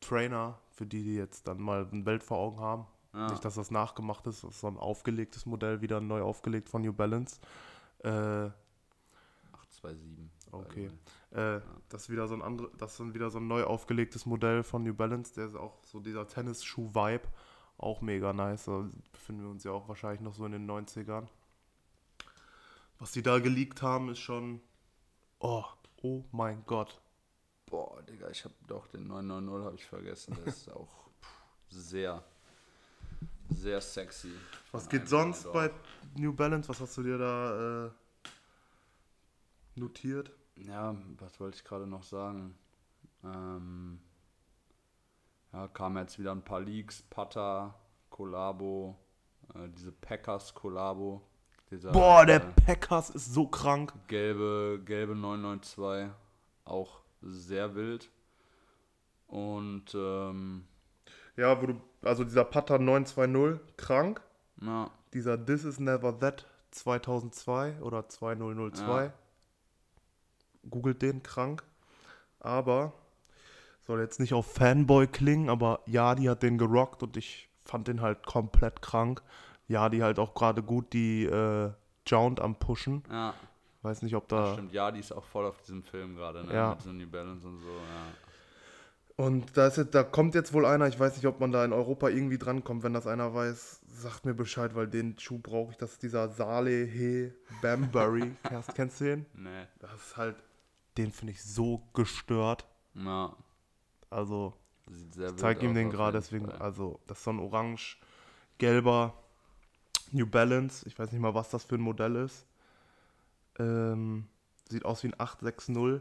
[0.00, 2.86] Trainer, für die, die jetzt dann mal ein Bild vor Augen haben.
[3.14, 3.30] Ja.
[3.30, 6.82] Nicht, dass das nachgemacht ist, das ist so ein aufgelegtes Modell, wieder neu aufgelegt von
[6.82, 7.40] New Balance.
[8.00, 8.50] Äh,
[9.52, 10.30] 827.
[10.50, 10.90] Okay.
[11.30, 14.62] Äh, das ist wieder so ein andere, das ist wieder so ein neu aufgelegtes Modell
[14.62, 17.28] von New Balance, der ist auch so dieser Tennisschuh-Vibe,
[17.78, 18.64] auch mega nice.
[18.64, 21.28] Da befinden wir uns ja auch wahrscheinlich noch so in den 90ern.
[22.98, 24.60] Was die da geleakt haben, ist schon.
[25.38, 25.64] Oh,
[26.02, 27.00] oh mein Gott.
[27.66, 30.36] Boah, Digga, ich habe doch den 990 habe ich vergessen.
[30.36, 31.28] Der ist auch pff,
[31.68, 32.24] sehr,
[33.50, 34.32] sehr sexy.
[34.72, 35.70] Was geht sonst bei
[36.16, 36.68] New Balance?
[36.68, 37.90] Was hast du dir da äh,
[39.76, 40.30] notiert?
[40.56, 42.54] Ja, was wollte ich gerade noch sagen?
[43.24, 43.98] Ähm,
[45.52, 47.74] ja, kamen jetzt wieder ein paar Leaks, Pata,
[48.10, 48.96] Collabo,
[49.54, 51.22] äh, diese Packers Collabo.
[51.70, 53.92] Dieser, Boah, der äh, Packers ist so krank.
[54.06, 56.12] gelbe, gelbe 992,
[56.64, 58.10] auch sehr wild.
[59.26, 60.66] Und ähm,
[61.36, 64.20] Ja, wo du, also dieser Putter 920, krank.
[64.56, 69.04] na, Dieser This is Never That 2002 oder 2002.
[69.04, 69.12] Ja.
[70.70, 71.62] Googelt den, krank.
[72.40, 72.92] Aber,
[73.86, 78.00] soll jetzt nicht auf Fanboy klingen, aber Yadi hat den gerockt und ich fand den
[78.00, 79.22] halt komplett krank.
[79.68, 81.70] Yadi halt auch gerade gut die äh,
[82.06, 83.02] Jount am Pushen.
[83.10, 83.34] ja,
[83.82, 84.54] Weiß nicht, ob da.
[84.54, 84.72] stimmt.
[84.72, 86.54] Ja, die ist auch voll auf diesem Film gerade, ne?
[86.54, 86.70] Ja.
[86.70, 88.06] Mit so New Balance und so, ja.
[89.16, 91.72] Und da, jetzt, da kommt jetzt wohl einer, ich weiß nicht, ob man da in
[91.72, 92.82] Europa irgendwie drankommt.
[92.82, 95.76] Wenn das einer weiß, sagt mir Bescheid, weil den Schuh brauche ich.
[95.76, 98.34] Das ist dieser Saleh He Bambury.
[98.42, 99.26] Kennst, kennst du den?
[99.34, 99.66] Nee.
[99.78, 100.36] Das ist halt,
[100.96, 102.66] den finde ich so gestört.
[102.94, 103.36] Ja,
[104.10, 104.54] Also,
[104.90, 106.58] sieht sehr ich zeige ihm den gerade, deswegen, Fall.
[106.58, 109.14] also, das ist so ein orange-gelber
[110.10, 110.86] New Balance.
[110.88, 112.46] Ich weiß nicht mal, was das für ein Modell ist.
[113.60, 114.26] Ähm,
[114.68, 116.00] sieht aus wie ein 860.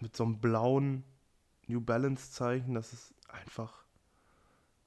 [0.00, 1.04] Mit so einem blauen
[1.66, 2.74] New Balance-Zeichen.
[2.74, 3.84] Das ist einfach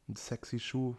[0.07, 0.95] ein sexy Schuh.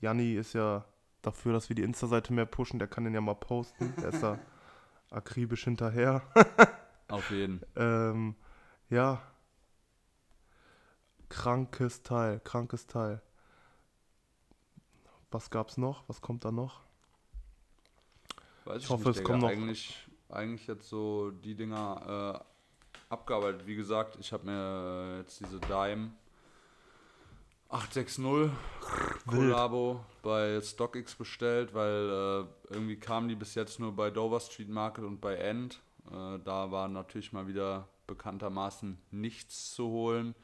[0.00, 0.84] Janni ist ja
[1.22, 2.78] dafür, dass wir die Insta-Seite mehr pushen.
[2.78, 3.94] Der kann den ja mal posten.
[3.96, 4.38] Der ist da
[5.10, 6.22] akribisch hinterher.
[7.08, 7.60] Auf jeden.
[7.76, 8.34] Ähm,
[8.90, 9.22] ja.
[11.28, 13.22] Krankes Teil, krankes Teil.
[15.30, 16.06] Was gab's noch?
[16.08, 16.82] Was kommt da noch?
[18.64, 19.26] Weiß Ich ich, hoffe, nicht, es Digga.
[19.28, 22.51] kommen noch- Eigentlich, eigentlich jetzt so die Dinger äh,
[23.08, 23.66] abgearbeitet.
[23.66, 26.10] Wie gesagt, ich habe mir jetzt diese Dime
[27.72, 28.50] 860
[29.26, 34.68] Collabo bei StockX bestellt, weil äh, irgendwie kamen die bis jetzt nur bei Dover Street
[34.68, 35.80] Market und bei End.
[36.10, 40.34] Äh, da war natürlich mal wieder bekanntermaßen nichts zu holen.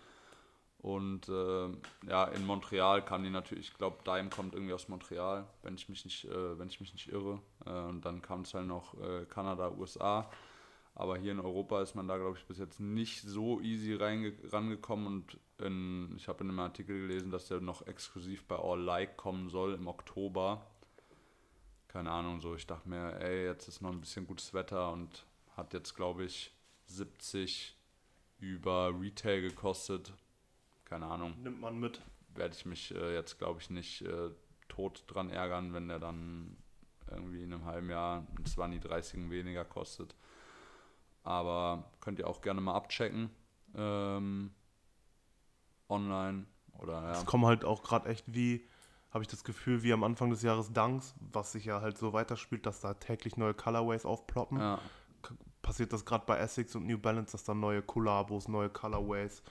[0.78, 1.68] Und äh,
[2.08, 5.88] ja, in Montreal kam die natürlich, ich glaube, Dime kommt irgendwie aus Montreal, wenn ich
[5.88, 7.40] mich nicht, äh, wenn ich mich nicht irre.
[7.66, 10.30] Äh, und dann kam es halt noch äh, Kanada, USA.
[10.98, 15.06] Aber hier in Europa ist man da, glaube ich, bis jetzt nicht so easy rangekommen.
[15.06, 19.16] Und in, ich habe in einem Artikel gelesen, dass der noch exklusiv bei All Like
[19.16, 20.66] kommen soll im Oktober.
[21.86, 22.56] Keine Ahnung, so.
[22.56, 25.24] Ich dachte mir, ey, jetzt ist noch ein bisschen gutes Wetter und
[25.56, 26.52] hat jetzt, glaube ich,
[26.86, 27.76] 70
[28.40, 30.12] über Retail gekostet.
[30.84, 32.00] Keine Ahnung Nimmt man mit.
[32.34, 34.30] werde ich mich äh, jetzt, glaube ich, nicht äh,
[34.66, 36.56] tot dran ärgern, wenn der dann
[37.08, 40.16] irgendwie in einem halben Jahr ein 20, 30 weniger kostet.
[41.22, 43.30] Aber könnt ihr auch gerne mal abchecken.
[43.74, 44.50] Ähm,
[45.88, 46.46] online
[46.78, 47.12] oder ja.
[47.12, 48.66] Es kommen halt auch gerade echt wie,
[49.10, 52.12] habe ich das Gefühl, wie am Anfang des Jahres Dunks, was sich ja halt so
[52.12, 54.58] weiterspielt, dass da täglich neue Colorways aufploppen.
[54.58, 54.78] ja.
[55.60, 59.42] Passiert das gerade bei Essex und New Balance, dass da neue Collabos, neue Colorways.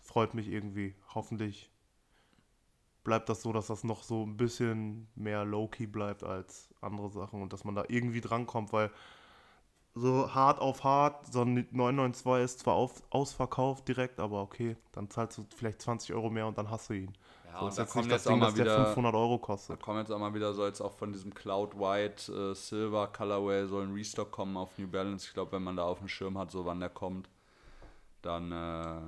[0.00, 0.94] Freut mich irgendwie.
[1.12, 1.72] Hoffentlich
[3.02, 7.42] bleibt das so, dass das noch so ein bisschen mehr low-key bleibt als andere Sachen
[7.42, 8.90] und dass man da irgendwie drankommt, weil
[9.94, 15.10] so hart auf hart, so ein 992 ist zwar auf, ausverkauft direkt, aber okay, dann
[15.10, 17.12] zahlst du vielleicht 20 Euro mehr und dann hast du ihn.
[17.52, 19.36] Ja, so und da jetzt kommt jetzt auch Ding, mal dass der wieder- 500 Euro
[19.38, 19.82] Da kostet.
[19.82, 23.66] kommen jetzt auch mal wieder, soll jetzt auch von diesem Cloud White äh, Silver Colorway
[23.66, 25.26] soll ein Restock kommen auf New Balance.
[25.26, 27.28] Ich glaube, wenn man da auf dem Schirm hat, so wann der kommt,
[28.22, 29.00] dann äh,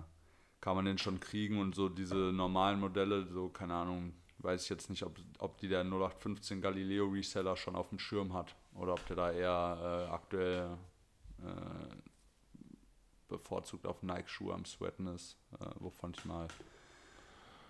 [0.60, 4.68] kann man den schon kriegen und so diese normalen Modelle, so keine Ahnung, weiß ich
[4.70, 8.92] jetzt nicht, ob, ob die der 0815 Galileo Reseller schon auf dem Schirm hat oder
[8.92, 10.76] ob der da eher äh, aktuell
[11.40, 11.96] äh,
[13.28, 16.48] bevorzugt auf Nike-Schuhe am Sweaten ist, äh, wovon ich mal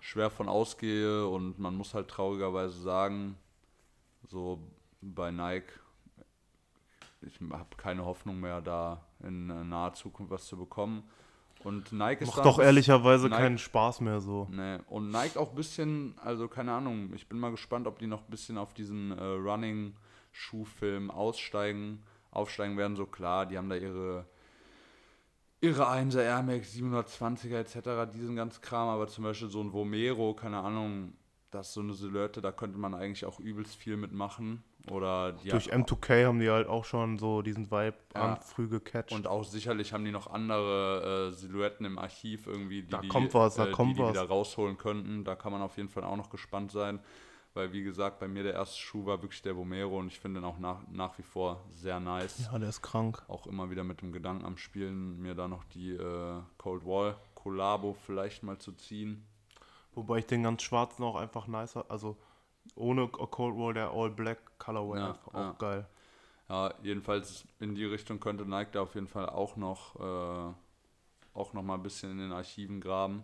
[0.01, 3.37] schwer von ausgehe und man muss halt traurigerweise sagen,
[4.27, 4.59] so
[5.01, 5.71] bei Nike,
[7.21, 11.03] ich habe keine Hoffnung mehr da in naher Zukunft was zu bekommen.
[11.63, 14.49] Und Nike ist Macht doch ehrlicherweise Nike- keinen Spaß mehr so.
[14.51, 14.79] Nee.
[14.89, 18.19] Und Nike auch ein bisschen, also keine Ahnung, ich bin mal gespannt, ob die noch
[18.23, 19.23] ein bisschen auf diesen äh,
[20.33, 22.95] Running-Schuhfilm aussteigen, aufsteigen werden.
[22.95, 24.25] So klar, die haben da ihre,
[25.61, 30.33] ihre 1er Air Max 720er etc., diesen ganzen Kram, aber zum Beispiel so ein Vomero,
[30.33, 31.13] keine Ahnung,
[31.51, 34.63] das ist so eine Silhouette, da könnte man eigentlich auch übelst viel mitmachen.
[34.91, 38.35] Oder die Durch haben- M2K haben die halt auch schon so diesen Vibe Ja.
[38.37, 39.13] früh gecatcht.
[39.13, 43.07] Und auch sicherlich haben die noch andere äh, Silhouetten im Archiv irgendwie, die, Da die,
[43.07, 44.09] kommt was, da äh, kommt die, die was.
[44.09, 45.23] wieder rausholen könnten.
[45.23, 46.99] Da kann man auf jeden Fall auch noch gespannt sein.
[47.53, 50.39] Weil, wie gesagt, bei mir der erste Schuh war wirklich der Vomero und ich finde
[50.39, 52.49] ihn auch nach, nach wie vor sehr nice.
[52.51, 53.23] ja, der ist krank.
[53.27, 57.15] Auch immer wieder mit dem Gedanken am Spielen, mir da noch die äh, Cold Wall
[57.35, 59.23] Collabo vielleicht mal zu ziehen.
[59.93, 62.17] Wobei ich den ganz schwarzen auch einfach nicer, also
[62.75, 65.51] ohne Cold Wall der All Black Colorway Ja, einfach ja.
[65.51, 65.85] auch geil.
[66.49, 70.53] Ja, jedenfalls in die Richtung könnte Nike da auf jeden Fall auch noch, äh,
[71.33, 73.23] auch noch mal ein bisschen in den Archiven graben.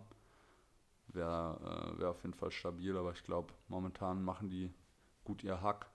[1.12, 4.72] Wäre äh, wär auf jeden Fall stabil, aber ich glaube, momentan machen die
[5.24, 5.86] gut ihr Hack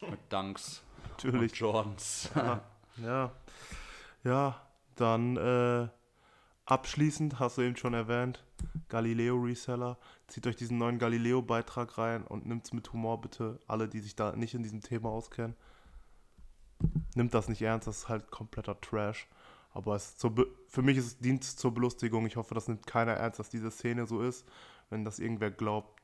[0.00, 1.52] mit Dunks Natürlich.
[1.52, 2.30] und Jordans.
[2.34, 2.62] Ja,
[2.96, 3.32] ja.
[4.22, 4.62] Ja,
[4.96, 5.88] dann äh,
[6.64, 8.42] abschließend, hast du eben schon erwähnt,
[8.88, 9.98] Galileo Reseller.
[10.28, 13.60] Zieht euch diesen neuen Galileo-Beitrag rein und nimmt's mit Humor bitte.
[13.66, 15.54] Alle, die sich da nicht in diesem Thema auskennen.
[17.14, 19.28] Nimmt das nicht ernst, das ist halt kompletter Trash.
[19.74, 20.16] Aber es
[20.68, 22.26] für mich ist es Dienst zur Belustigung.
[22.26, 24.46] Ich hoffe, das nimmt keiner ernst, dass diese Szene so ist.
[24.88, 26.00] Wenn das irgendwer glaubt,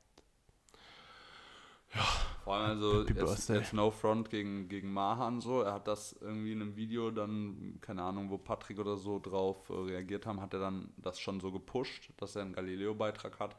[2.44, 5.62] Vor allem also jetzt, jetzt No Front gegen, gegen Mahan so.
[5.62, 9.68] Er hat das irgendwie in einem Video dann, keine Ahnung, wo Patrick oder so drauf
[9.70, 13.56] äh, reagiert haben, hat er dann das schon so gepusht, dass er einen Galileo-Beitrag hat.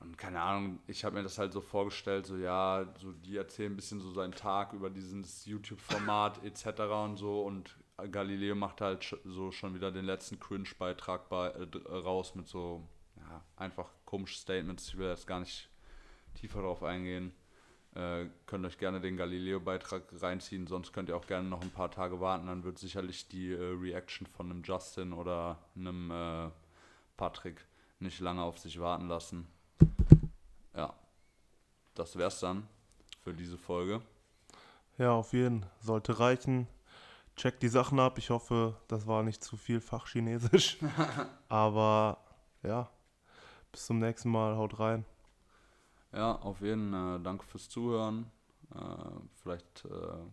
[0.00, 3.72] Und keine Ahnung, ich habe mir das halt so vorgestellt, so ja, so die erzählen
[3.72, 6.80] ein bisschen so seinen Tag über dieses YouTube-Format etc.
[7.04, 7.76] und so und
[8.10, 12.82] Galileo macht halt so schon wieder den letzten Cringe-Beitrag bei, äh, äh, raus mit so,
[13.16, 14.88] ja, einfach komischen Statements.
[14.88, 15.68] Ich will jetzt gar nicht
[16.34, 17.32] tiefer drauf eingehen.
[17.94, 21.92] Äh, könnt euch gerne den Galileo-Beitrag reinziehen, sonst könnt ihr auch gerne noch ein paar
[21.92, 26.50] Tage warten, dann wird sicherlich die äh, Reaction von einem Justin oder einem äh,
[27.16, 27.64] Patrick
[28.00, 29.46] nicht lange auf sich warten lassen.
[30.74, 30.92] Ja,
[31.94, 32.66] das wär's dann
[33.22, 34.02] für diese Folge.
[34.98, 35.64] Ja, auf jeden.
[35.80, 36.66] Sollte reichen.
[37.36, 38.18] Checkt die Sachen ab.
[38.18, 40.78] Ich hoffe, das war nicht zu viel Fachchinesisch.
[41.48, 42.18] Aber
[42.62, 42.88] ja,
[43.72, 44.56] bis zum nächsten Mal.
[44.56, 45.04] Haut rein.
[46.12, 47.16] Ja, auf jeden Fall.
[47.16, 48.30] Äh, danke fürs Zuhören.
[48.74, 48.78] Äh,
[49.36, 50.24] vielleicht äh,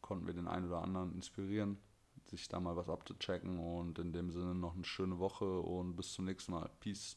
[0.00, 1.78] konnten wir den einen oder anderen inspirieren,
[2.26, 3.58] sich da mal was abzuchecken.
[3.58, 6.70] Und in dem Sinne noch eine schöne Woche und bis zum nächsten Mal.
[6.80, 7.16] Peace.